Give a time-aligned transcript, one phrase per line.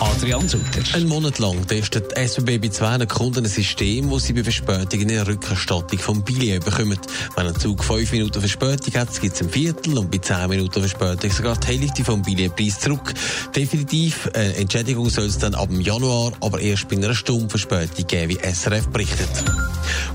[0.00, 0.82] Adrian Sutter.
[0.94, 5.10] Ein Monat lang testet die SBB bei zwei Kunden ein System, wo sie bei Verspätungen
[5.10, 6.98] eine Rückerstattung vom Billett bekommen.
[7.36, 10.80] Wenn ein Zug fünf Minuten Verspätung hat, gibt es ein Viertel und bei zehn Minuten
[10.80, 13.12] Verspätung sogar die Hälfte vom Billetpreis zurück.
[13.54, 18.30] Definitiv eine Entschädigung soll es dann ab Januar, aber erst bei einer Stunde Verspätung geben,
[18.30, 19.28] wie SRF berichtet.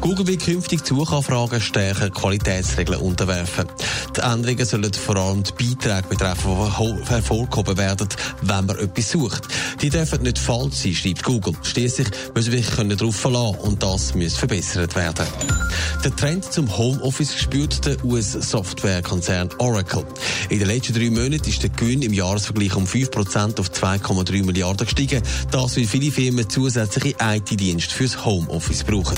[0.02, 3.68] Google will künftig Suchanfragen stärker Qualitätsregeln unterwerfen.
[4.16, 8.10] Die Änderungen sollen vor allem die Beiträge betreffen, die hervorgehoben werden,
[8.42, 9.48] wenn man etwas sucht.
[9.82, 11.54] Die dürfen nicht falsch sein, schreibt Google.
[11.64, 15.26] Schließlich müssen wir sich darauf verlassen und das muss verbessert werden.
[16.04, 20.06] Der Trend zum Homeoffice spürt der US-Softwarekonzern Oracle.
[20.50, 24.86] In den letzten drei Monaten ist der Gewinn im Jahresvergleich um 5% auf 2,3 Milliarden
[24.86, 25.22] gestiegen.
[25.52, 29.18] Das, weil viele Firmen zusätzliche IT-Dienste fürs Homeoffice brauchen.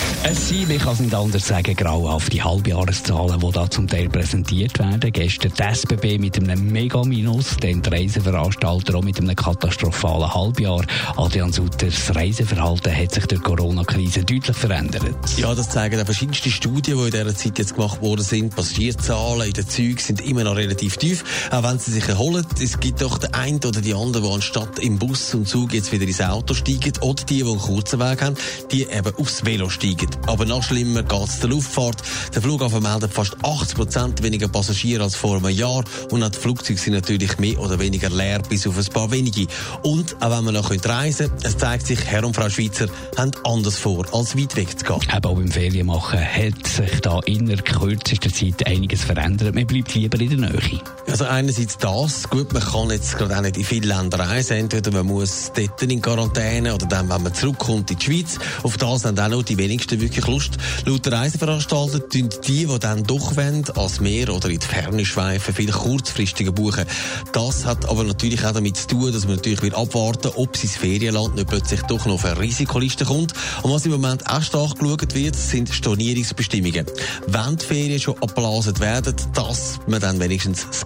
[0.23, 4.77] Es sind, ich kann es nicht anders sagen, grauhafte Halbjahreszahlen, die da zum Teil präsentiert
[4.77, 5.11] werden.
[5.11, 10.85] Gestern die SBB mit einem Mega-Minus, dann die Reiseveranstalter auch mit einem katastrophalen Halbjahr.
[11.17, 15.03] Adrian Sutter, Reiseverhalten hat sich durch die Corona-Krise deutlich verändert.
[15.37, 18.55] Ja, das zeigen auch verschiedenste Studien, die in dieser Zeit jetzt gemacht worden sind.
[18.55, 22.45] Passagierzahlen in den Zügen sind immer noch relativ tief, auch wenn sie sich erholen.
[22.61, 25.91] Es gibt doch den einen oder die andere, die anstatt im Bus und Zug jetzt
[25.91, 28.35] wieder ins Auto steigen oder die, die einen kurzen Weg haben,
[28.71, 30.10] die eben aufs Velo steigen.
[30.27, 32.01] Aber noch schlimmer geht es der Luftfahrt.
[32.33, 36.39] Der Flughafen meldet fast 80 Prozent weniger Passagiere als vor einem Jahr und auch die
[36.39, 39.47] Flugzeuge sind natürlich mehr oder weniger leer, bis auf ein paar wenige.
[39.83, 43.31] Und auch wenn man noch reisen können, es zeigt sich, Herr und Frau Schweizer haben
[43.43, 45.01] anders vor, als weit weg zu gehen.
[45.15, 49.55] Eben auch beim Ferienmachen hat sich da innerhalb kürzester Zeit einiges verändert.
[49.55, 50.81] Man bleibt lieber in der Nähe.
[51.11, 54.91] Also einerseits das, gut, man kann jetzt gerade auch nicht in viele Länder reisen, entweder
[54.91, 58.39] man muss dort in Quarantäne oder dann, wenn man zurückkommt in die Schweiz.
[58.63, 60.57] Auf das haben auch noch die wenigsten wirklich Lust.
[60.85, 65.53] Laut Reiseveranstalter tun die, die dann doch wollen, als Meer oder in die Ferne schweifen,
[65.53, 66.85] viel kurzfristiger buchen.
[67.33, 70.69] Das hat aber natürlich auch damit zu tun, dass man natürlich will abwarten, ob sein
[70.69, 73.33] Ferienland nicht plötzlich doch noch auf eine Risikoliste kommt.
[73.63, 76.85] Und was im Moment auch stark geschaut wird, sind Stornierungsbestimmungen.
[77.27, 80.85] Wenn die Ferien schon abblasen werden, dass man dann wenigstens das